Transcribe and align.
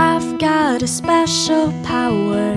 I've 0.00 0.38
got 0.38 0.80
a 0.82 0.86
special 0.86 1.72
power 1.82 2.54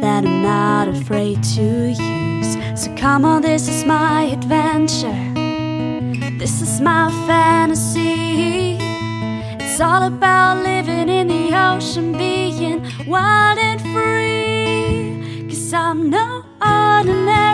that 0.00 0.24
I'm 0.24 0.42
not 0.42 0.86
afraid 0.86 1.42
to 1.56 1.88
use. 1.88 2.80
So 2.80 2.94
come 2.94 3.24
on, 3.24 3.42
this 3.42 3.66
is 3.66 3.84
my 3.84 4.22
adventure. 4.36 5.24
This 6.38 6.62
is 6.62 6.80
my 6.80 7.10
fantasy. 7.26 8.78
It's 9.58 9.80
all 9.80 10.04
about 10.04 10.62
living 10.62 11.08
in 11.08 11.26
the 11.26 11.50
ocean, 11.52 12.12
being 12.16 12.86
wild 13.08 13.58
and 13.58 13.80
free. 13.80 15.48
Cause 15.48 15.72
I'm 15.72 16.10
no 16.10 16.44
ordinary 16.60 17.51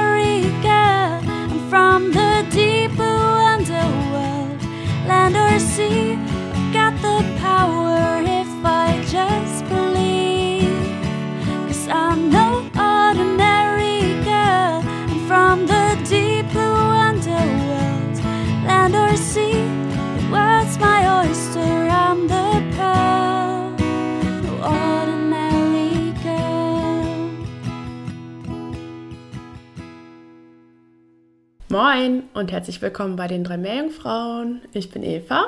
Moin 31.82 32.24
und 32.34 32.50
herzlich 32.50 32.82
willkommen 32.82 33.14
bei 33.14 33.28
den 33.28 33.45
drei 33.45 33.56
Meerjungfrauen. 33.56 34.62
Ich 34.73 34.91
bin 34.91 35.05
Eva 35.05 35.46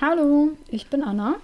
Hallo, 0.00 0.52
ich 0.70 0.86
bin 0.86 1.02
Anna. 1.02 1.34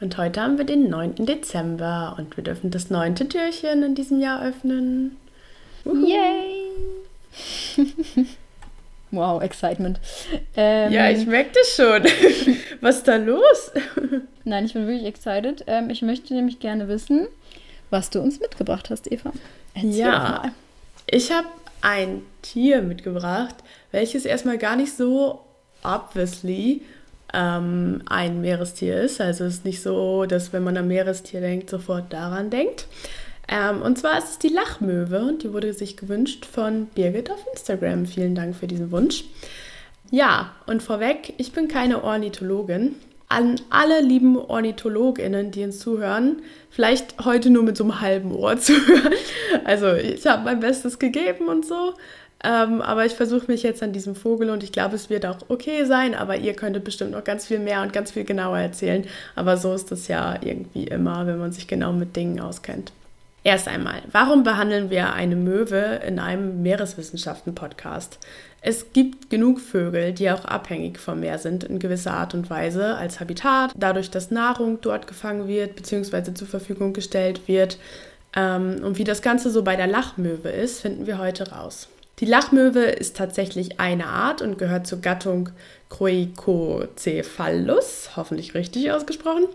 und 0.00 0.16
heute 0.18 0.40
haben 0.40 0.56
wir 0.56 0.64
den 0.64 0.88
9. 0.88 1.26
Dezember 1.26 2.14
und 2.16 2.36
wir 2.36 2.44
dürfen 2.44 2.70
das 2.70 2.90
neunte 2.90 3.28
Türchen 3.28 3.82
in 3.82 3.96
diesem 3.96 4.20
Jahr 4.20 4.40
öffnen. 4.44 5.16
Yay! 5.84 6.62
wow, 9.10 9.42
Excitement. 9.42 9.98
Ähm, 10.56 10.92
Ja, 10.92 11.10
ich 11.10 11.26
merke 11.26 11.50
das 11.54 11.74
schon. 11.74 12.04
Was 12.80 12.98
ist 12.98 13.08
da 13.08 13.16
los? 13.16 13.72
Nein, 14.44 14.64
ich 14.64 14.74
bin 14.74 14.86
wirklich 14.86 15.06
excited. 15.08 15.64
Ähm, 15.66 15.90
ich 15.90 16.02
möchte 16.02 16.34
nämlich 16.34 16.60
gerne 16.60 16.86
wissen, 16.86 17.26
was 17.90 18.10
du 18.10 18.20
uns 18.20 18.38
mitgebracht 18.38 18.90
hast, 18.90 19.10
Eva. 19.10 19.32
Erzähl 19.74 19.90
Ja. 19.90 20.18
mal. 20.40 20.52
Ich 21.10 21.32
habe 21.32 21.48
ein 21.80 22.22
Tier 22.42 22.82
mitgebracht, 22.82 23.56
welches 23.92 24.24
erstmal 24.24 24.58
gar 24.58 24.76
nicht 24.76 24.96
so 24.96 25.44
obviously 25.82 26.82
ähm, 27.32 28.02
ein 28.06 28.40
Meerestier 28.40 29.00
ist. 29.00 29.20
Also 29.20 29.44
es 29.44 29.56
ist 29.56 29.64
nicht 29.64 29.82
so, 29.82 30.24
dass 30.24 30.52
wenn 30.52 30.64
man 30.64 30.76
an 30.76 30.88
Meerestier 30.88 31.40
denkt, 31.40 31.70
sofort 31.70 32.12
daran 32.12 32.50
denkt. 32.50 32.86
Ähm, 33.48 33.82
und 33.82 33.98
zwar 33.98 34.18
ist 34.18 34.30
es 34.30 34.38
die 34.38 34.48
Lachmöwe 34.48 35.20
und 35.20 35.42
die 35.42 35.52
wurde 35.52 35.72
sich 35.72 35.96
gewünscht 35.96 36.44
von 36.44 36.86
Birgit 36.86 37.30
auf 37.30 37.44
Instagram. 37.52 38.06
Vielen 38.06 38.34
Dank 38.34 38.56
für 38.56 38.66
diesen 38.66 38.90
Wunsch. 38.90 39.24
Ja, 40.10 40.54
und 40.66 40.82
vorweg, 40.82 41.34
ich 41.38 41.52
bin 41.52 41.68
keine 41.68 42.02
Ornithologin. 42.02 42.96
An 43.28 43.56
alle 43.68 44.00
lieben 44.00 44.38
OrnithologInnen, 44.38 45.50
die 45.50 45.64
uns 45.64 45.80
zuhören, 45.80 46.42
vielleicht 46.70 47.24
heute 47.24 47.50
nur 47.50 47.62
mit 47.62 47.76
so 47.76 47.84
einem 47.84 48.00
halben 48.00 48.32
Ohr 48.34 48.56
zuhören. 48.58 49.12
Also 49.64 49.92
ich 49.94 50.26
habe 50.26 50.44
mein 50.44 50.60
Bestes 50.60 50.98
gegeben 50.98 51.48
und 51.48 51.66
so. 51.66 51.94
Ähm, 52.42 52.80
aber 52.82 53.04
ich 53.04 53.14
versuche 53.14 53.50
mich 53.50 53.64
jetzt 53.64 53.82
an 53.82 53.92
diesem 53.92 54.14
Vogel 54.14 54.50
und 54.50 54.62
ich 54.62 54.70
glaube, 54.70 54.94
es 54.94 55.10
wird 55.10 55.26
auch 55.26 55.38
okay 55.48 55.84
sein, 55.84 56.14
aber 56.14 56.36
ihr 56.36 56.54
könntet 56.54 56.84
bestimmt 56.84 57.10
noch 57.10 57.24
ganz 57.24 57.46
viel 57.46 57.58
mehr 57.58 57.82
und 57.82 57.92
ganz 57.92 58.12
viel 58.12 58.24
genauer 58.24 58.58
erzählen. 58.58 59.04
Aber 59.34 59.56
so 59.56 59.74
ist 59.74 59.90
das 59.90 60.06
ja 60.06 60.36
irgendwie 60.40 60.84
immer, 60.84 61.26
wenn 61.26 61.38
man 61.38 61.50
sich 61.52 61.66
genau 61.66 61.92
mit 61.92 62.14
Dingen 62.14 62.38
auskennt. 62.38 62.92
Erst 63.48 63.66
einmal, 63.66 64.02
warum 64.12 64.42
behandeln 64.42 64.90
wir 64.90 65.14
eine 65.14 65.34
Möwe 65.34 66.02
in 66.06 66.18
einem 66.18 66.60
Meereswissenschaften-Podcast? 66.60 68.18
Es 68.60 68.92
gibt 68.92 69.30
genug 69.30 69.58
Vögel, 69.58 70.12
die 70.12 70.30
auch 70.30 70.44
abhängig 70.44 70.98
vom 70.98 71.20
Meer 71.20 71.38
sind 71.38 71.64
in 71.64 71.78
gewisser 71.78 72.12
Art 72.12 72.34
und 72.34 72.50
Weise 72.50 72.96
als 72.96 73.20
Habitat, 73.20 73.72
dadurch, 73.74 74.10
dass 74.10 74.30
Nahrung 74.30 74.82
dort 74.82 75.06
gefangen 75.06 75.48
wird 75.48 75.76
bzw. 75.76 76.34
zur 76.34 76.46
Verfügung 76.46 76.92
gestellt 76.92 77.48
wird. 77.48 77.78
Ähm, 78.36 78.82
und 78.84 78.98
wie 78.98 79.04
das 79.04 79.22
Ganze 79.22 79.50
so 79.50 79.64
bei 79.64 79.76
der 79.76 79.86
Lachmöwe 79.86 80.50
ist, 80.50 80.82
finden 80.82 81.06
wir 81.06 81.16
heute 81.16 81.50
raus. 81.50 81.88
Die 82.18 82.26
Lachmöwe 82.26 82.80
ist 82.80 83.16
tatsächlich 83.16 83.80
eine 83.80 84.08
Art 84.08 84.42
und 84.42 84.58
gehört 84.58 84.86
zur 84.86 85.00
Gattung 85.00 85.48
Croicocephalus, 85.88 88.10
hoffentlich 88.14 88.52
richtig 88.52 88.92
ausgesprochen. 88.92 89.46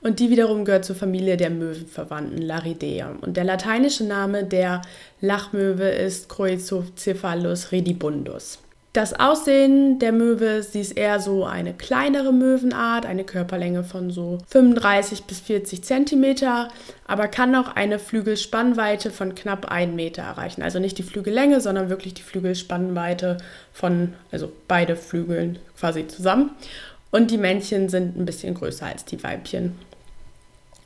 Und 0.00 0.20
die 0.20 0.30
wiederum 0.30 0.64
gehört 0.64 0.84
zur 0.84 0.96
Familie 0.96 1.36
der 1.36 1.50
Möwenverwandten 1.50 2.42
Laridea. 2.42 3.14
Und 3.20 3.36
der 3.36 3.44
lateinische 3.44 4.04
Name 4.04 4.44
der 4.44 4.82
Lachmöwe 5.20 5.88
ist 5.88 6.28
Croicocephalus 6.28 7.72
redibundus. 7.72 8.58
Das 8.96 9.12
Aussehen 9.12 9.98
der 9.98 10.12
Möwe, 10.12 10.62
sie 10.62 10.80
ist 10.80 10.92
eher 10.92 11.20
so 11.20 11.44
eine 11.44 11.74
kleinere 11.74 12.32
Möwenart, 12.32 13.04
eine 13.04 13.24
Körperlänge 13.24 13.84
von 13.84 14.10
so 14.10 14.38
35 14.48 15.24
bis 15.24 15.40
40 15.40 15.84
Zentimeter, 15.84 16.68
aber 17.06 17.28
kann 17.28 17.54
auch 17.56 17.76
eine 17.76 17.98
Flügelspannweite 17.98 19.10
von 19.10 19.34
knapp 19.34 19.70
1 19.70 19.94
Meter 19.94 20.22
erreichen. 20.22 20.62
Also 20.62 20.78
nicht 20.78 20.96
die 20.96 21.02
Flügellänge, 21.02 21.60
sondern 21.60 21.90
wirklich 21.90 22.14
die 22.14 22.22
Flügelspannweite 22.22 23.36
von, 23.70 24.14
also 24.32 24.50
beide 24.66 24.96
Flügeln 24.96 25.58
quasi 25.78 26.06
zusammen. 26.06 26.52
Und 27.10 27.30
die 27.30 27.38
Männchen 27.38 27.88
sind 27.88 28.16
ein 28.16 28.26
bisschen 28.26 28.54
größer 28.54 28.86
als 28.86 29.04
die 29.04 29.22
Weibchen. 29.22 29.78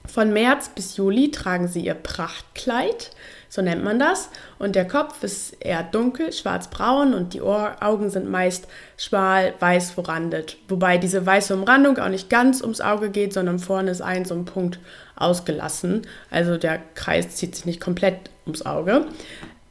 Von 0.07 0.33
März 0.33 0.71
bis 0.71 0.97
Juli 0.97 1.31
tragen 1.31 1.69
sie 1.69 1.83
ihr 1.83 1.95
Prachtkleid, 1.95 3.11
so 3.49 3.63
nennt 3.63 3.85
man 3.85 3.99
das. 3.99 4.31
Und 4.59 4.75
der 4.75 4.89
Kopf 4.89 5.23
ist 5.23 5.57
eher 5.61 5.83
dunkel, 5.83 6.33
schwarzbraun 6.33 7.15
und 7.15 7.35
die 7.35 7.43
Ohr 7.43 7.77
Augen 7.81 8.11
sind 8.11 8.29
meist 8.29 8.67
schmal 8.97 9.55
weiß 9.61 9.93
verrandet. 9.93 10.57
Wobei 10.69 10.99
diese 10.99 11.25
weiße 11.25 11.55
Umrandung 11.55 11.99
auch 11.99 12.09
nicht 12.09 12.31
ganz 12.31 12.61
ums 12.61 12.81
Auge 12.81 13.11
geht, 13.11 13.33
sondern 13.33 13.59
vorne 13.59 13.91
ist 13.91 14.01
ein 14.01 14.25
so 14.25 14.35
ein 14.35 14.47
Punkt 14.47 14.81
ausgelassen. 15.17 16.03
Also 16.31 16.57
der 16.57 16.81
Kreis 16.95 17.37
zieht 17.37 17.55
sich 17.55 17.67
nicht 17.67 17.81
komplett 17.81 18.31
ums 18.47 18.65
Auge. 18.65 19.07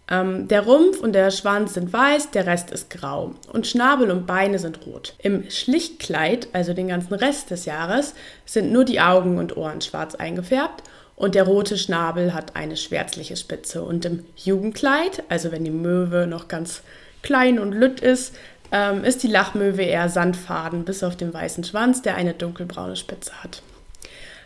Ähm, 0.10 0.48
der 0.48 0.62
Rumpf 0.62 1.00
und 1.00 1.14
der 1.14 1.30
Schwanz 1.30 1.76
sind 1.76 1.94
weiß, 1.94 2.32
der 2.32 2.48
Rest 2.48 2.72
ist 2.72 2.90
grau. 2.90 3.36
Und 3.54 3.68
Schnabel 3.68 4.10
und 4.10 4.26
Beine 4.26 4.58
sind 4.58 4.86
rot. 4.86 5.14
Im 5.20 5.50
Schlichtkleid, 5.50 6.48
also 6.54 6.74
den 6.74 6.88
ganzen 6.88 7.14
Rest 7.14 7.52
des 7.52 7.66
Jahres, 7.66 8.16
sind 8.46 8.72
nur 8.72 8.86
die 8.86 9.00
Augen 9.00 9.38
und 9.38 9.56
Ohren 9.56 9.82
schwarz 9.82 10.16
eingefärbt. 10.16 10.84
Und 11.16 11.36
der 11.36 11.44
rote 11.44 11.78
Schnabel 11.78 12.34
hat 12.34 12.56
eine 12.56 12.78
schwärzliche 12.78 13.36
Spitze. 13.36 13.84
Und 13.84 14.06
im 14.06 14.26
Jugendkleid, 14.36 15.24
also 15.30 15.52
wenn 15.52 15.66
die 15.66 15.70
Möwe 15.70 16.26
noch 16.26 16.48
ganz 16.48 16.82
klein 17.22 17.60
und 17.60 17.74
lütt 17.74 18.00
ist, 18.00 18.34
ähm, 18.72 19.04
ist 19.04 19.22
die 19.24 19.28
Lachmöwe 19.28 19.84
eher 19.84 20.10
sandfaden, 20.10 20.86
bis 20.86 21.04
auf 21.04 21.18
den 21.18 21.34
weißen 21.34 21.64
Schwanz, 21.64 22.02
der 22.02 22.16
eine 22.16 22.34
dunkelbraune 22.34 22.96
Spitze 22.96 23.34
hat. 23.44 23.62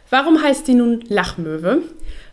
Warum 0.10 0.42
heißt 0.42 0.66
sie 0.66 0.74
nun 0.74 1.02
Lachmöwe? 1.08 1.84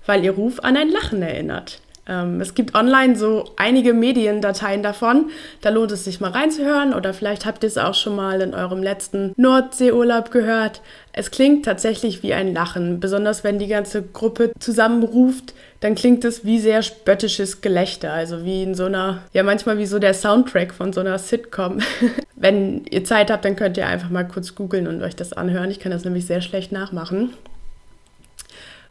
Weil 0.06 0.24
ihr 0.24 0.32
Ruf 0.32 0.60
an 0.60 0.76
ein 0.76 0.90
Lachen 0.90 1.22
erinnert. 1.22 1.80
Ähm, 2.10 2.40
es 2.40 2.54
gibt 2.54 2.74
online 2.74 3.16
so 3.16 3.44
einige 3.56 3.94
Mediendateien 3.94 4.82
davon. 4.82 5.30
Da 5.60 5.70
lohnt 5.70 5.92
es 5.92 6.04
sich 6.04 6.20
mal 6.20 6.32
reinzuhören 6.32 6.92
oder 6.92 7.14
vielleicht 7.14 7.46
habt 7.46 7.62
ihr 7.62 7.68
es 7.68 7.78
auch 7.78 7.94
schon 7.94 8.16
mal 8.16 8.40
in 8.40 8.52
eurem 8.52 8.82
letzten 8.82 9.32
Nordseeurlaub 9.36 10.32
gehört. 10.32 10.82
Es 11.12 11.30
klingt 11.30 11.64
tatsächlich 11.64 12.22
wie 12.22 12.34
ein 12.34 12.52
Lachen, 12.52 12.98
besonders 13.00 13.44
wenn 13.44 13.58
die 13.58 13.68
ganze 13.68 14.02
Gruppe 14.02 14.52
zusammenruft, 14.58 15.54
dann 15.80 15.94
klingt 15.94 16.24
es 16.24 16.44
wie 16.44 16.58
sehr 16.58 16.82
spöttisches 16.82 17.62
Gelächter, 17.62 18.12
also 18.12 18.44
wie 18.44 18.62
in 18.62 18.74
so 18.74 18.84
einer, 18.84 19.22
ja 19.32 19.42
manchmal 19.42 19.78
wie 19.78 19.86
so 19.86 19.98
der 19.98 20.14
Soundtrack 20.14 20.74
von 20.74 20.92
so 20.92 21.00
einer 21.00 21.18
Sitcom. 21.18 21.78
wenn 22.36 22.84
ihr 22.86 23.04
Zeit 23.04 23.30
habt, 23.30 23.44
dann 23.44 23.56
könnt 23.56 23.76
ihr 23.76 23.86
einfach 23.86 24.10
mal 24.10 24.24
kurz 24.24 24.54
googeln 24.54 24.86
und 24.86 25.02
euch 25.02 25.16
das 25.16 25.32
anhören. 25.32 25.70
Ich 25.70 25.80
kann 25.80 25.92
das 25.92 26.04
nämlich 26.04 26.26
sehr 26.26 26.42
schlecht 26.42 26.72
nachmachen. 26.72 27.30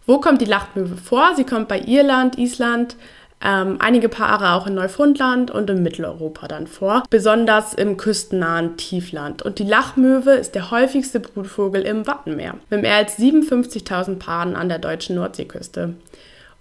Wo 0.09 0.19
kommt 0.19 0.41
die 0.41 0.45
Lachmöwe 0.45 0.97
vor? 0.97 1.35
Sie 1.35 1.43
kommt 1.43 1.67
bei 1.67 1.81
Irland, 1.81 2.39
Island, 2.39 2.95
ähm, 3.45 3.75
einige 3.77 4.09
Paare 4.09 4.53
auch 4.53 4.65
in 4.65 4.73
Neufundland 4.73 5.51
und 5.51 5.69
in 5.69 5.83
Mitteleuropa 5.83 6.47
dann 6.47 6.65
vor, 6.65 7.03
besonders 7.11 7.75
im 7.75 7.95
küstennahen 7.95 8.75
Tiefland. 8.75 9.43
Und 9.43 9.59
die 9.59 9.65
Lachmöwe 9.65 10.31
ist 10.31 10.55
der 10.55 10.71
häufigste 10.71 11.19
Brutvogel 11.19 11.83
im 11.83 12.07
Wattenmeer, 12.07 12.55
mit 12.71 12.81
mehr 12.81 12.95
als 12.95 13.19
57.000 13.19 14.17
Paaren 14.17 14.55
an 14.55 14.67
der 14.67 14.79
deutschen 14.79 15.15
Nordseeküste. 15.15 15.93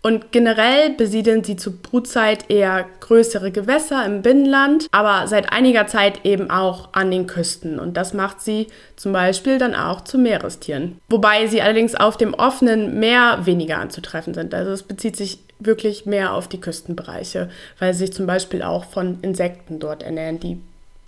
Und 0.09 0.33
generell 0.33 0.89
besiedeln 0.89 1.45
sie 1.45 1.57
zur 1.57 1.75
Brutzeit 1.75 2.49
eher 2.49 2.87
größere 3.01 3.51
Gewässer 3.51 4.07
im 4.07 4.23
Binnenland, 4.23 4.87
aber 4.91 5.27
seit 5.27 5.53
einiger 5.53 5.87
Zeit 5.87 6.25
eben 6.25 6.49
auch 6.49 6.95
an 6.95 7.11
den 7.11 7.27
Küsten. 7.27 7.79
Und 7.79 7.99
das 7.99 8.15
macht 8.15 8.41
sie 8.41 8.69
zum 8.97 9.13
Beispiel 9.13 9.59
dann 9.59 9.75
auch 9.75 10.01
zu 10.01 10.17
Meerestieren. 10.17 10.99
Wobei 11.11 11.47
sie 11.47 11.61
allerdings 11.61 11.95
auf 11.95 12.17
dem 12.17 12.33
offenen 12.33 12.99
Meer 12.99 13.41
weniger 13.43 13.81
anzutreffen 13.81 14.33
sind. 14.33 14.55
Also 14.55 14.71
es 14.71 14.83
bezieht 14.83 15.15
sich 15.15 15.41
wirklich 15.59 16.07
mehr 16.07 16.33
auf 16.33 16.49
die 16.49 16.61
Küstenbereiche, 16.63 17.51
weil 17.79 17.93
sie 17.93 18.07
sich 18.07 18.15
zum 18.15 18.27
Beispiel 18.27 18.63
auch 18.63 18.87
von 18.87 19.19
Insekten 19.21 19.79
dort 19.79 20.03
ernähren, 20.03 20.41
die 20.41 20.59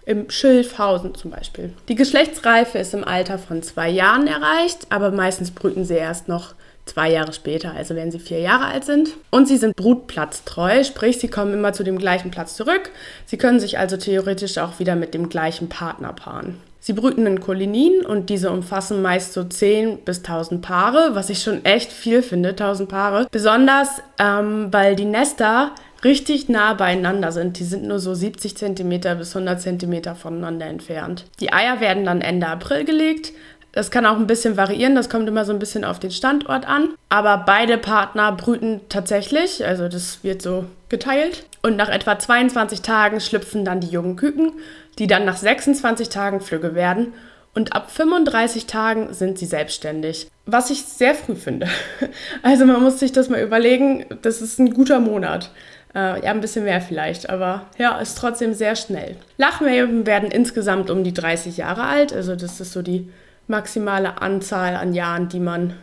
Im 0.05 0.29
Schilfhausen 0.29 1.15
zum 1.15 1.31
Beispiel. 1.31 1.73
Die 1.89 1.95
Geschlechtsreife 1.95 2.77
ist 2.77 2.93
im 2.93 3.05
Alter 3.05 3.39
von 3.39 3.63
zwei 3.63 3.89
Jahren 3.89 4.27
erreicht, 4.27 4.89
aber 4.91 5.11
meistens 5.11 5.53
brüten 5.53 5.87
sie 5.87 5.95
erst 5.95 6.29
noch 6.29 6.55
zwei 6.91 7.11
Jahre 7.11 7.33
später, 7.33 7.73
also 7.75 7.95
wenn 7.95 8.11
sie 8.11 8.19
vier 8.19 8.41
Jahre 8.41 8.67
alt 8.67 8.85
sind. 8.85 9.11
Und 9.31 9.49
sie 9.49 9.57
sind 9.57 9.77
brutplatztreu, 9.77 10.85
sprich, 10.85 11.19
sie 11.19 11.29
kommen 11.29 11.55
immer 11.55 11.73
zu 11.73 11.85
dem 11.85 11.99
gleichen 11.99 12.31
Platz 12.31 12.57
zurück. 12.57 12.91
Sie 13.27 13.39
können 13.39 13.61
sich 13.61 13.79
also 13.79 13.97
theoretisch 13.97 14.59
auch 14.59 14.79
wieder 14.79 14.97
mit 14.97 15.15
dem 15.15 15.29
gleichen 15.29 15.69
Partner 15.69 16.13
paaren. 16.13 16.57
Sie 16.83 16.95
brüten 16.95 17.27
in 17.27 17.41
Kolonien 17.41 18.07
und 18.07 18.31
diese 18.31 18.51
umfassen 18.51 19.03
meist 19.03 19.35
so 19.35 19.45
10 19.45 19.99
bis 19.99 20.19
1000 20.19 20.63
Paare, 20.63 21.11
was 21.13 21.29
ich 21.29 21.43
schon 21.43 21.65
echt 21.65 21.93
viel 21.93 22.23
finde, 22.23 22.51
1000 22.51 22.89
Paare. 22.89 23.27
Besonders, 23.31 23.89
ähm, 24.19 24.69
weil 24.73 24.97
die 24.97 25.05
Nester 25.05 25.73
richtig 26.03 26.49
nah 26.49 26.73
beieinander 26.73 27.33
sind. 27.33 27.59
Die 27.59 27.65
sind 27.65 27.85
nur 27.85 27.99
so 27.99 28.15
70 28.15 28.57
cm 28.57 29.01
bis 29.19 29.37
100 29.37 29.61
cm 29.61 30.17
voneinander 30.17 30.67
entfernt. 30.67 31.27
Die 31.41 31.53
Eier 31.53 31.81
werden 31.81 32.07
dann 32.07 32.23
Ende 32.23 32.47
April 32.47 32.85
gelegt. 32.85 33.33
Das 33.73 33.91
kann 33.91 34.07
auch 34.07 34.17
ein 34.17 34.27
bisschen 34.27 34.57
variieren, 34.57 34.95
das 34.95 35.09
kommt 35.09 35.29
immer 35.29 35.45
so 35.45 35.53
ein 35.53 35.59
bisschen 35.59 35.85
auf 35.85 36.01
den 36.01 36.11
Standort 36.11 36.67
an. 36.67 36.91
Aber 37.09 37.45
beide 37.47 37.79
Partner 37.79 38.33
brüten 38.33 38.81
tatsächlich, 38.89 39.65
also 39.65 39.89
das 39.89 40.25
wird 40.25 40.43
so 40.43 40.65
geteilt. 40.89 41.47
Und 41.63 41.77
nach 41.77 41.89
etwa 41.89 42.19
22 42.19 42.83
Tagen 42.83 43.21
schlüpfen 43.21 43.65
dann 43.65 43.81
die 43.81 43.89
jungen 43.89 44.17
Küken, 44.17 44.53
die 44.99 45.07
dann 45.07 45.25
nach 45.25 45.37
26 45.37 46.09
Tagen 46.09 46.41
Flügge 46.41 46.75
werden. 46.75 47.13
Und 47.55 47.75
ab 47.75 47.91
35 47.91 48.67
Tagen 48.67 49.13
sind 49.13 49.39
sie 49.39 49.47
selbstständig. 49.47 50.29
Was 50.47 50.71
ich 50.71 50.85
sehr 50.85 51.15
früh 51.15 51.35
finde. 51.35 51.69
Also 52.43 52.65
man 52.65 52.83
muss 52.83 52.99
sich 52.99 53.13
das 53.13 53.29
mal 53.29 53.43
überlegen, 53.43 54.07
das 54.23 54.41
ist 54.41 54.59
ein 54.59 54.73
guter 54.73 55.01
Monat. 55.01 55.51
Äh, 55.95 56.25
ja, 56.25 56.31
ein 56.31 56.41
bisschen 56.41 56.65
mehr 56.65 56.81
vielleicht, 56.81 57.29
aber 57.29 57.67
ja, 57.77 57.99
ist 57.99 58.17
trotzdem 58.17 58.55
sehr 58.55 58.77
schnell. 58.77 59.17
Lachmilben 59.37 60.07
werden 60.07 60.31
insgesamt 60.31 60.89
um 60.89 61.03
die 61.03 61.13
30 61.13 61.57
Jahre 61.57 61.83
alt, 61.83 62.13
also 62.13 62.37
das 62.37 62.61
ist 62.61 62.73
so 62.73 62.83
die 62.83 63.11
maximale 63.51 64.23
Anzahl 64.23 64.77
an 64.77 64.95
Jahren, 64.95 65.29
die 65.29 65.41
man 65.41 65.75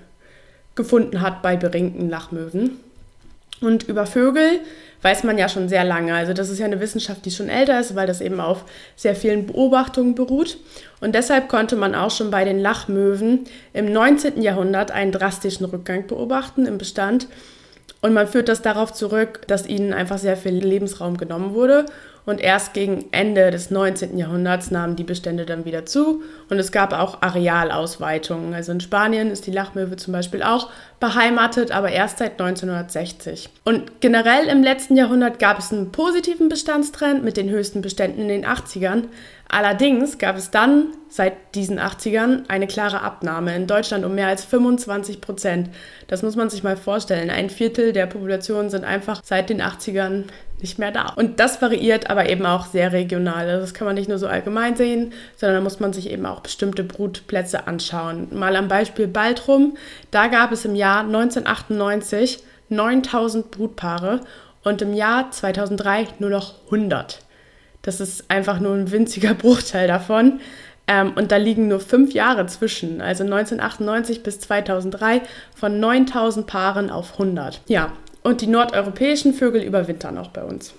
gefunden 0.75 1.21
hat 1.21 1.41
bei 1.41 1.55
beringten 1.55 2.09
Lachmöwen. 2.09 2.79
Und 3.61 3.87
über 3.87 4.05
Vögel 4.05 4.59
weiß 5.01 5.23
man 5.23 5.37
ja 5.37 5.49
schon 5.49 5.69
sehr 5.69 5.83
lange. 5.83 6.13
Also 6.13 6.33
das 6.33 6.49
ist 6.49 6.59
ja 6.59 6.65
eine 6.65 6.79
Wissenschaft, 6.79 7.25
die 7.25 7.31
schon 7.31 7.49
älter 7.49 7.79
ist, 7.79 7.95
weil 7.95 8.07
das 8.07 8.21
eben 8.21 8.39
auf 8.39 8.65
sehr 8.95 9.15
vielen 9.15 9.47
Beobachtungen 9.47 10.15
beruht. 10.15 10.57
Und 11.01 11.15
deshalb 11.15 11.47
konnte 11.49 11.75
man 11.75 11.95
auch 11.95 12.11
schon 12.11 12.31
bei 12.31 12.45
den 12.45 12.59
Lachmöwen 12.59 13.45
im 13.73 13.91
19. 13.91 14.41
Jahrhundert 14.41 14.91
einen 14.91 15.11
drastischen 15.11 15.65
Rückgang 15.65 16.07
beobachten 16.07 16.65
im 16.65 16.77
Bestand. 16.77 17.27
Und 18.01 18.13
man 18.13 18.27
führt 18.27 18.47
das 18.47 18.61
darauf 18.61 18.93
zurück, 18.93 19.41
dass 19.47 19.67
ihnen 19.67 19.93
einfach 19.93 20.19
sehr 20.19 20.37
viel 20.37 20.53
Lebensraum 20.53 21.17
genommen 21.17 21.53
wurde. 21.53 21.85
Und 22.27 22.41
erst 22.41 22.73
gegen 22.73 23.05
Ende 23.11 23.51
des 23.51 23.71
19. 23.71 24.17
Jahrhunderts 24.17 24.69
nahmen 24.69 24.97
die 24.97 25.05
Bestände 25.05 25.45
dann 25.45 25.63
wieder 25.63 25.85
zu 25.85 26.23
und 26.49 26.59
es 26.59 26.73
gab 26.73 26.91
auch 26.91 27.21
Arealausweitungen. 27.21 28.53
Also 28.53 28.73
in 28.73 28.81
Spanien 28.81 29.31
ist 29.31 29.47
die 29.47 29.51
Lachmöwe 29.51 29.95
zum 29.95 30.11
Beispiel 30.11 30.43
auch 30.43 30.69
beheimatet, 30.99 31.71
aber 31.71 31.89
erst 31.89 32.17
seit 32.17 32.33
1960. 32.33 33.47
Und 33.63 34.01
generell 34.01 34.47
im 34.47 34.61
letzten 34.61 34.97
Jahrhundert 34.97 35.39
gab 35.39 35.57
es 35.57 35.71
einen 35.71 35.93
positiven 35.93 36.49
Bestandstrend 36.49 37.23
mit 37.23 37.37
den 37.37 37.49
höchsten 37.49 37.81
Beständen 37.81 38.23
in 38.23 38.27
den 38.27 38.45
80ern. 38.45 39.03
Allerdings 39.47 40.17
gab 40.17 40.35
es 40.35 40.51
dann 40.51 40.87
seit 41.07 41.55
diesen 41.55 41.79
80ern 41.79 42.49
eine 42.49 42.67
klare 42.67 43.01
Abnahme 43.01 43.55
in 43.55 43.65
Deutschland 43.65 44.03
um 44.03 44.13
mehr 44.15 44.27
als 44.27 44.43
25 44.43 45.21
Prozent. 45.21 45.69
Das 46.07 46.21
muss 46.21 46.35
man 46.35 46.49
sich 46.49 46.63
mal 46.63 46.75
vorstellen. 46.75 47.29
Ein 47.29 47.49
Viertel 47.49 47.93
der 47.93 48.07
Population 48.07 48.69
sind 48.69 48.83
einfach 48.83 49.21
seit 49.23 49.49
den 49.49 49.61
80ern 49.61 50.25
nicht 50.59 50.79
mehr 50.79 50.91
da. 50.91 51.13
Und 51.15 51.39
das 51.39 51.61
variiert 51.61 52.09
aber 52.09 52.29
eben 52.29 52.45
auch 52.45 52.65
sehr 52.65 52.91
regional. 52.91 53.47
Also 53.47 53.61
das 53.61 53.73
kann 53.73 53.85
man 53.85 53.95
nicht 53.95 54.09
nur 54.09 54.17
so 54.17 54.27
allgemein 54.27 54.75
sehen, 54.75 55.13
sondern 55.35 55.57
da 55.57 55.63
muss 55.63 55.79
man 55.79 55.93
sich 55.93 56.09
eben 56.09 56.25
auch 56.25 56.39
bestimmte 56.39 56.83
Brutplätze 56.83 57.67
anschauen. 57.67 58.27
Mal 58.31 58.55
am 58.55 58.67
Beispiel 58.67 59.07
Baltrum. 59.07 59.77
Da 60.11 60.27
gab 60.27 60.51
es 60.51 60.65
im 60.65 60.75
Jahr 60.75 61.01
1998 61.01 62.43
9000 62.69 63.51
Brutpaare 63.51 64.21
und 64.63 64.81
im 64.81 64.93
Jahr 64.93 65.31
2003 65.31 66.07
nur 66.19 66.29
noch 66.29 66.55
100. 66.65 67.19
Das 67.81 68.01
ist 68.01 68.29
einfach 68.29 68.59
nur 68.59 68.73
ein 68.73 68.91
winziger 68.91 69.33
Bruchteil 69.35 69.87
davon. 69.87 70.41
Ähm, 70.87 71.13
und 71.15 71.31
da 71.31 71.37
liegen 71.37 71.67
nur 71.67 71.81
fünf 71.81 72.13
Jahre 72.13 72.45
zwischen, 72.47 73.01
also 73.01 73.23
1998 73.23 74.23
bis 74.23 74.39
2003 74.39 75.21
von 75.55 75.79
9000 75.79 76.47
Paaren 76.47 76.89
auf 76.89 77.13
100. 77.13 77.61
Ja, 77.67 77.91
und 78.27 78.41
die 78.41 78.47
nordeuropäischen 78.47 79.33
Vögel 79.33 79.63
überwintern 79.63 80.17
auch 80.17 80.27
bei 80.27 80.43
uns. 80.43 80.73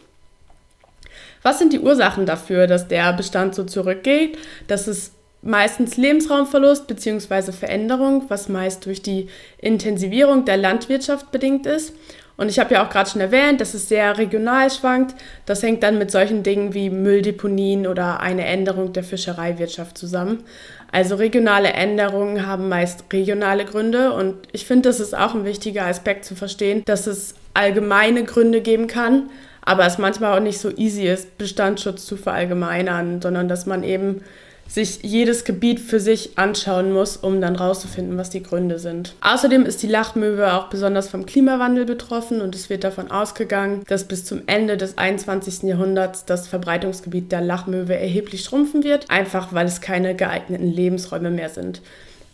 Was 1.43 1.59
sind 1.59 1.73
die 1.73 1.81
Ursachen 1.81 2.27
dafür, 2.27 2.67
dass 2.67 2.89
der 2.89 3.15
Bestand 3.15 3.55
so 3.55 3.65
zurückgeht? 3.65 4.37
Das 4.67 4.87
ist 4.87 5.15
meistens 5.41 5.97
Lebensraumverlust 5.97 6.87
bzw. 6.87 7.53
Veränderung, 7.53 8.25
was 8.29 8.51
meist 8.51 8.85
durch 8.85 9.01
die 9.01 9.29
Intensivierung 9.57 10.45
der 10.45 10.59
Landwirtschaft 10.59 11.31
bedingt 11.31 11.65
ist. 11.65 11.95
Und 12.39 12.49
ich 12.49 12.61
habe 12.61 12.73
ja 12.73 12.87
auch 12.87 12.89
gerade 12.89 13.11
schon 13.11 13.21
erwähnt, 13.21 13.61
dass 13.61 13.75
es 13.75 13.89
sehr 13.89 14.17
regional 14.17 14.71
schwankt. 14.71 15.17
Das 15.45 15.63
hängt 15.63 15.83
dann 15.83 15.99
mit 15.99 16.13
solchen 16.13 16.45
Dingen 16.45 16.73
wie 16.73 16.89
Mülldeponien 16.89 17.87
oder 17.87 18.21
eine 18.21 18.47
Änderung 18.47 18.93
der 18.93 19.03
Fischereiwirtschaft 19.03 19.99
zusammen. 19.99 20.45
Also 20.93 21.17
regionale 21.17 21.73
Änderungen 21.73 22.47
haben 22.47 22.69
meist 22.69 23.05
regionale 23.13 23.65
Gründe 23.65 24.13
und 24.13 24.37
ich 24.53 24.67
finde, 24.67 24.89
das 24.89 25.01
ist 25.01 25.17
auch 25.19 25.35
ein 25.35 25.45
wichtiger 25.45 25.85
Aspekt 25.85 26.25
zu 26.25 26.35
verstehen, 26.37 26.83
dass 26.87 27.07
es 27.09 27.35
allgemeine 27.55 28.23
Gründe 28.25 28.63
geben 28.63 28.87
kann, 28.87 29.31
aber 29.61 29.85
es 29.85 29.99
manchmal 29.99 30.39
auch 30.39 30.43
nicht 30.43 30.61
so 30.61 30.71
easy 30.71 31.07
ist, 31.09 31.37
Bestandsschutz 31.39 32.07
zu 32.07 32.17
verallgemeinern, 32.17 33.21
sondern 33.21 33.49
dass 33.49 33.67
man 33.67 33.83
eben 33.83 34.23
sich 34.69 35.01
jedes 35.03 35.45
Gebiet 35.45 35.81
für 35.81 35.99
sich 35.99 36.39
anschauen 36.39 36.93
muss, 36.93 37.17
um 37.17 37.41
dann 37.41 37.57
rauszufinden, 37.57 38.19
was 38.19 38.31
die 38.31 38.43
Gründe 38.43 38.79
sind. 38.79 39.15
Außerdem 39.23 39.65
ist 39.65 39.83
die 39.83 39.89
Lachmöwe 39.89 40.53
auch 40.53 40.69
besonders 40.69 41.09
vom 41.09 41.27
Klimawandel 41.27 41.87
betroffen 41.87 42.41
und 42.41 42.55
es 42.55 42.71
wird 42.71 42.85
davon 42.85 43.11
ausgegangen, 43.11 43.83
dass 43.89 44.05
bis 44.05 44.25
zum 44.25 44.43
Ende 44.47 44.77
des 44.77 44.99
21. 44.99 45.63
Jahrhunderts 45.63 46.27
das 46.27 46.47
Verbreitungsgebiet 46.47 47.33
der 47.33 47.41
Lachmöwe 47.41 47.97
erheblich 47.97 48.45
schrumpfen 48.45 48.85
wird, 48.85 49.11
einfach 49.11 49.53
weil 49.53 49.67
es 49.67 49.81
keine 49.81 50.15
geeigneten 50.15 50.71
Lebensräume 50.71 51.31
mehr 51.31 51.49
sind. 51.49 51.81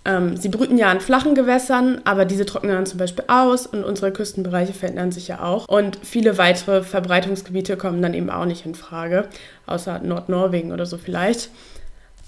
Ähm, 0.04 0.36
sie 0.36 0.50
brüten 0.50 0.76
ja 0.76 0.92
in 0.92 1.00
flachen 1.00 1.34
Gewässern, 1.34 2.00
aber 2.04 2.24
diese 2.24 2.44
trocknen 2.44 2.74
dann 2.74 2.86
zum 2.86 2.98
Beispiel 2.98 3.24
aus 3.28 3.66
und 3.66 3.84
unsere 3.84 4.12
Küstenbereiche 4.12 4.74
verändern 4.74 5.12
sich 5.12 5.28
ja 5.28 5.42
auch. 5.42 5.66
Und 5.66 5.98
viele 6.02 6.36
weitere 6.36 6.82
Verbreitungsgebiete 6.82 7.76
kommen 7.76 8.02
dann 8.02 8.12
eben 8.12 8.28
auch 8.28 8.44
nicht 8.44 8.66
in 8.66 8.74
Frage, 8.74 9.28
außer 9.66 10.00
Nordnorwegen 10.00 10.72
oder 10.72 10.84
so 10.84 10.98
vielleicht. 10.98 11.48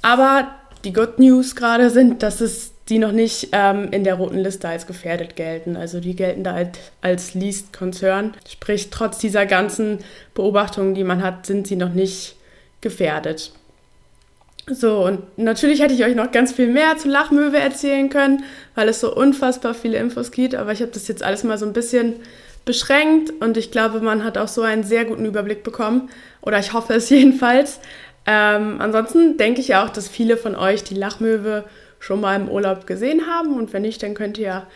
Aber 0.03 0.49
die 0.85 0.93
Good 0.93 1.19
News 1.19 1.57
gerade 1.57 1.91
sind, 1.91 2.23
dass 2.23 2.41
es 2.41 2.73
die 2.89 2.99
noch 2.99 3.13
nicht 3.13 3.49
ähm, 3.53 3.89
in 3.91 4.05
der 4.05 4.15
roten 4.15 4.39
Liste 4.39 4.69
als 4.69 4.87
gefährdet 4.87 5.35
gelten. 5.35 5.77
Also 5.77 5.99
die 5.99 6.15
gelten 6.15 6.45
da 6.45 6.55
als, 6.55 6.79
als 7.01 7.35
Least 7.35 7.73
Concern. 7.73 8.35
Sprich, 8.49 8.91
trotz 8.91 9.19
dieser 9.19 9.45
ganzen 9.45 9.99
Beobachtungen, 10.35 10.95
die 10.95 11.03
man 11.03 11.23
hat, 11.23 11.47
sind 11.47 11.67
sie 11.67 11.77
noch 11.77 11.93
nicht 11.93 12.37
gefährdet. 12.81 13.53
So, 14.69 15.05
und 15.05 15.39
natürlich 15.39 15.81
hätte 15.81 15.95
ich 15.95 16.05
euch 16.05 16.17
noch 16.17 16.33
ganz 16.33 16.53
viel 16.53 16.69
mehr 16.69 16.97
zu 16.97 17.09
Lachmöwe 17.09 17.59
erzählen 17.59 18.09
können, 18.09 18.43
weil 18.75 18.89
es 18.89 19.01
so 19.01 19.15
unfassbar 19.15 19.75
viele 19.75 19.99
Infos 19.99 20.33
gibt, 20.33 20.57
aber 20.57 20.73
ich 20.73 20.83
habe 20.83 20.91
das 20.91 21.07
jetzt 21.07 21.23
alles 21.23 21.45
mal 21.45 21.57
so 21.57 21.67
ein 21.67 21.73
bisschen 21.73 22.15
beschränkt 22.65 23.33
und 23.41 23.57
ich 23.57 23.71
glaube, 23.71 24.01
man 24.01 24.25
hat 24.25 24.37
auch 24.39 24.49
so 24.49 24.63
einen 24.63 24.83
sehr 24.83 25.05
guten 25.05 25.25
Überblick 25.25 25.63
bekommen, 25.63 26.11
oder 26.43 26.59
ich 26.59 26.73
hoffe 26.73 26.95
es 26.95 27.11
jedenfalls. 27.11 27.81
Ähm, 28.27 28.77
ansonsten 28.81 29.37
denke 29.37 29.61
ich 29.61 29.75
auch, 29.77 29.91
dass 29.91 30.09
viele 30.09 30.37
von 30.37 30.57
euch 30.57 30.83
die 30.85 30.95
Lachmöwe 30.95 31.65
schon 31.99 32.21
mal 32.21 32.37
im 32.37 32.49
Urlaub 32.49 32.87
gesehen 32.87 33.27
haben. 33.27 33.55
Und 33.55 33.73
wenn 33.73 33.83
nicht, 33.83 34.03
dann 34.03 34.15
könnt 34.15 34.39
ihr 34.39 34.47
ja 34.47 34.67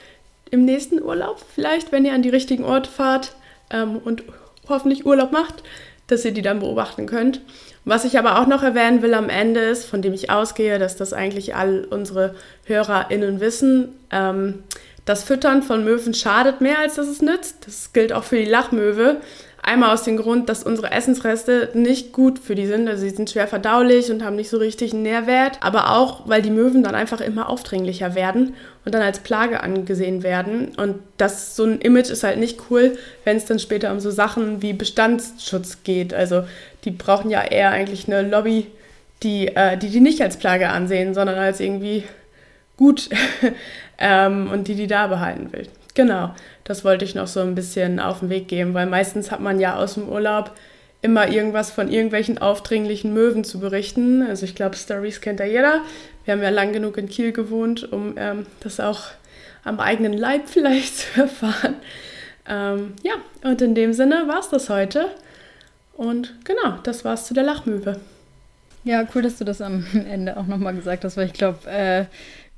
im 0.50 0.64
nächsten 0.64 1.02
Urlaub 1.02 1.40
vielleicht, 1.54 1.92
wenn 1.92 2.04
ihr 2.04 2.12
an 2.12 2.22
die 2.22 2.28
richtigen 2.28 2.64
Orte 2.64 2.90
fahrt 2.90 3.32
ähm, 3.70 3.98
und 3.98 4.24
hoffentlich 4.68 5.06
Urlaub 5.06 5.32
macht, 5.32 5.62
dass 6.06 6.24
ihr 6.24 6.32
die 6.32 6.42
dann 6.42 6.60
beobachten 6.60 7.06
könnt. 7.06 7.40
Was 7.84 8.04
ich 8.04 8.18
aber 8.18 8.40
auch 8.40 8.46
noch 8.46 8.62
erwähnen 8.62 9.02
will 9.02 9.14
am 9.14 9.28
Ende 9.28 9.60
ist, 9.60 9.84
von 9.84 10.02
dem 10.02 10.12
ich 10.12 10.30
ausgehe, 10.30 10.78
dass 10.78 10.96
das 10.96 11.12
eigentlich 11.12 11.54
all 11.54 11.86
unsere 11.88 12.34
HörerInnen 12.64 13.40
wissen, 13.40 13.96
ähm, 14.10 14.64
das 15.06 15.24
Füttern 15.24 15.62
von 15.62 15.82
Möwen 15.82 16.14
schadet 16.14 16.60
mehr, 16.60 16.78
als 16.78 16.96
dass 16.96 17.08
es 17.08 17.22
nützt. 17.22 17.66
Das 17.66 17.92
gilt 17.92 18.12
auch 18.12 18.22
für 18.22 18.36
die 18.36 18.44
Lachmöwe. 18.44 19.20
Einmal 19.62 19.92
aus 19.92 20.04
dem 20.04 20.16
Grund, 20.16 20.48
dass 20.48 20.62
unsere 20.62 20.90
Essensreste 20.90 21.70
nicht 21.74 22.12
gut 22.12 22.38
für 22.38 22.54
die 22.54 22.66
sind. 22.66 22.88
Also 22.88 23.02
sie 23.02 23.10
sind 23.10 23.28
schwer 23.28 23.46
verdaulich 23.46 24.10
und 24.10 24.24
haben 24.24 24.36
nicht 24.36 24.48
so 24.48 24.56
richtig 24.56 24.94
einen 24.94 25.02
Nährwert. 25.02 25.58
Aber 25.60 25.96
auch, 25.96 26.26
weil 26.26 26.40
die 26.40 26.50
Möwen 26.50 26.82
dann 26.82 26.94
einfach 26.94 27.20
immer 27.20 27.48
aufdringlicher 27.50 28.14
werden 28.14 28.54
und 28.84 28.94
dann 28.94 29.02
als 29.02 29.18
Plage 29.18 29.62
angesehen 29.62 30.22
werden. 30.22 30.72
Und 30.76 30.96
das 31.18 31.56
so 31.56 31.64
ein 31.64 31.80
Image 31.80 32.08
ist 32.08 32.24
halt 32.24 32.38
nicht 32.38 32.58
cool, 32.70 32.96
wenn 33.24 33.36
es 33.36 33.44
dann 33.44 33.58
später 33.58 33.92
um 33.92 34.00
so 34.00 34.10
Sachen 34.10 34.62
wie 34.62 34.72
Bestandsschutz 34.72 35.84
geht. 35.84 36.14
Also 36.14 36.44
die 36.84 36.90
brauchen 36.90 37.30
ja 37.30 37.42
eher 37.42 37.70
eigentlich 37.70 38.06
eine 38.06 38.22
Lobby, 38.22 38.66
die 39.22 39.48
äh, 39.48 39.76
die, 39.76 39.90
die 39.90 40.00
nicht 40.00 40.22
als 40.22 40.38
Plage 40.38 40.70
ansehen, 40.70 41.12
sondern 41.12 41.36
als 41.36 41.60
irgendwie 41.60 42.04
gut 42.78 43.10
ähm, 43.98 44.50
und 44.50 44.68
die 44.68 44.74
die 44.74 44.86
da 44.86 45.06
behalten 45.06 45.52
will. 45.52 45.68
Genau, 45.94 46.34
das 46.64 46.84
wollte 46.84 47.04
ich 47.04 47.14
noch 47.14 47.26
so 47.26 47.40
ein 47.40 47.54
bisschen 47.54 47.98
auf 47.98 48.20
den 48.20 48.30
Weg 48.30 48.48
geben, 48.48 48.74
weil 48.74 48.86
meistens 48.86 49.30
hat 49.30 49.40
man 49.40 49.58
ja 49.58 49.76
aus 49.76 49.94
dem 49.94 50.08
Urlaub 50.08 50.52
immer 51.02 51.28
irgendwas 51.28 51.70
von 51.70 51.90
irgendwelchen 51.90 52.38
aufdringlichen 52.38 53.14
Möwen 53.14 53.44
zu 53.44 53.58
berichten. 53.58 54.22
Also 54.22 54.44
ich 54.44 54.54
glaube, 54.54 54.76
Stories 54.76 55.20
kennt 55.20 55.40
ja 55.40 55.46
jeder. 55.46 55.80
Wir 56.24 56.32
haben 56.32 56.42
ja 56.42 56.50
lang 56.50 56.72
genug 56.72 56.98
in 56.98 57.08
Kiel 57.08 57.32
gewohnt, 57.32 57.90
um 57.92 58.14
ähm, 58.16 58.46
das 58.60 58.80
auch 58.80 59.04
am 59.64 59.80
eigenen 59.80 60.12
Leib 60.12 60.42
vielleicht 60.48 60.98
zu 60.98 61.22
erfahren. 61.22 61.76
Ähm, 62.48 62.94
ja, 63.02 63.14
und 63.42 63.62
in 63.62 63.74
dem 63.74 63.92
Sinne 63.92 64.24
war 64.26 64.40
es 64.40 64.48
das 64.48 64.68
heute. 64.68 65.06
Und 65.94 66.34
genau, 66.44 66.78
das 66.82 67.04
war's 67.04 67.26
zu 67.26 67.34
der 67.34 67.44
Lachmöwe. 67.44 68.00
Ja, 68.84 69.06
cool, 69.14 69.22
dass 69.22 69.38
du 69.38 69.44
das 69.44 69.60
am 69.60 69.86
Ende 70.10 70.36
auch 70.36 70.46
nochmal 70.46 70.74
gesagt 70.74 71.04
hast, 71.04 71.16
weil 71.16 71.26
ich 71.26 71.32
glaube, 71.32 71.58
äh, 71.68 72.04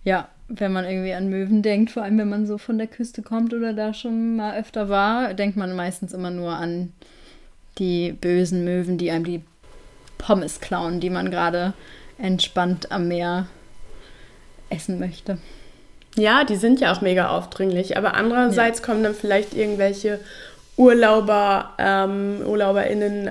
ja, 0.05 0.29
wenn 0.49 0.73
man 0.73 0.85
irgendwie 0.85 1.15
an 1.15 1.29
Möwen 1.29 1.63
denkt, 1.63 1.91
vor 1.91 2.03
allem 2.03 2.19
wenn 2.19 2.29
man 2.29 2.47
so 2.47 2.59
von 2.59 2.79
der 2.79 2.87
Küste 2.87 3.23
kommt 3.23 3.55
oder 3.55 3.73
da 3.73 3.95
schon 3.95 4.37
mal 4.37 4.59
öfter 4.59 4.89
war, 4.89 5.35
denkt 5.35 5.57
man 5.57 5.75
meistens 5.75 6.13
immer 6.13 6.31
nur 6.31 6.53
an 6.53 6.93
die 7.79 8.13
bösen 8.13 8.65
Möwen, 8.65 8.99
die 8.99 9.11
einem 9.11 9.25
die 9.25 9.43
Pommes 10.19 10.61
klauen, 10.61 11.01
die 11.01 11.11
man 11.11 11.31
gerade 11.31 11.73
entspannt 12.19 12.93
am 12.93 13.09
Meer 13.09 13.47
essen 14.71 14.99
möchte. 14.99 15.39
Ja, 16.17 16.45
die 16.45 16.57
sind 16.57 16.81
ja 16.81 16.93
auch 16.93 17.01
mega 17.01 17.29
aufdringlich, 17.29 17.97
aber 17.97 18.15
andererseits 18.15 18.81
ja. 18.81 18.85
kommen 18.85 19.03
dann 19.03 19.15
vielleicht 19.15 19.55
irgendwelche 19.55 20.21
Urlauber, 20.77 21.71
ähm, 21.79 22.43
UrlauberInnen, 22.45 23.31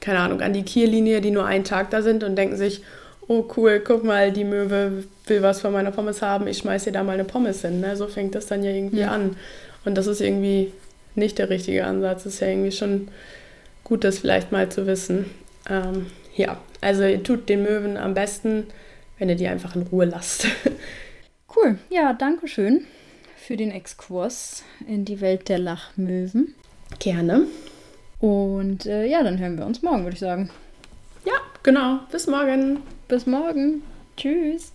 keine 0.00 0.18
Ahnung, 0.20 0.40
an 0.40 0.52
die 0.52 0.64
Kiellinie, 0.64 1.20
die 1.20 1.30
nur 1.30 1.46
einen 1.46 1.64
Tag 1.64 1.90
da 1.90 2.02
sind 2.02 2.24
und 2.24 2.36
denken 2.36 2.56
sich, 2.56 2.82
oh 3.30 3.46
cool, 3.56 3.78
guck 3.78 4.02
mal, 4.02 4.32
die 4.32 4.42
Möwe 4.42 5.04
will 5.26 5.42
was 5.42 5.60
von 5.60 5.72
meiner 5.72 5.92
Pommes 5.92 6.20
haben, 6.20 6.48
ich 6.48 6.58
schmeiß 6.58 6.86
ihr 6.86 6.92
da 6.92 7.04
mal 7.04 7.12
eine 7.12 7.24
Pommes 7.24 7.60
hin. 7.60 7.80
Ne? 7.80 7.96
So 7.96 8.08
fängt 8.08 8.34
das 8.34 8.46
dann 8.46 8.64
ja 8.64 8.72
irgendwie 8.72 9.00
ja. 9.00 9.12
an. 9.12 9.36
Und 9.84 9.94
das 9.94 10.08
ist 10.08 10.20
irgendwie 10.20 10.72
nicht 11.14 11.38
der 11.38 11.48
richtige 11.48 11.86
Ansatz. 11.86 12.24
Das 12.24 12.34
ist 12.34 12.40
ja 12.40 12.48
irgendwie 12.48 12.72
schon 12.72 13.06
gut, 13.84 14.02
das 14.02 14.18
vielleicht 14.18 14.50
mal 14.50 14.68
zu 14.68 14.84
wissen. 14.88 15.26
Ähm, 15.68 16.06
ja, 16.34 16.58
also 16.80 17.04
ihr 17.04 17.22
tut 17.22 17.48
den 17.48 17.62
Möwen 17.62 17.96
am 17.96 18.14
besten, 18.14 18.66
wenn 19.20 19.28
ihr 19.28 19.36
die 19.36 19.46
einfach 19.46 19.76
in 19.76 19.82
Ruhe 19.82 20.04
lasst. 20.04 20.46
Cool, 21.56 21.78
ja, 21.88 22.12
danke 22.12 22.46
schön 22.46 22.86
für 23.36 23.56
den 23.56 23.72
Exkurs 23.72 24.62
in 24.86 25.04
die 25.04 25.20
Welt 25.20 25.48
der 25.48 25.58
Lachmöwen. 25.58 26.54
Gerne. 27.00 27.46
Und 28.20 28.86
äh, 28.86 29.04
ja, 29.06 29.24
dann 29.24 29.40
hören 29.40 29.58
wir 29.58 29.66
uns 29.66 29.82
morgen, 29.82 30.04
würde 30.04 30.14
ich 30.14 30.20
sagen. 30.20 30.48
Ja, 31.24 31.32
genau. 31.64 31.98
Bis 32.12 32.28
morgen. 32.28 32.78
Bis 33.10 33.26
morgen. 33.26 33.82
Tschüss. 34.16 34.72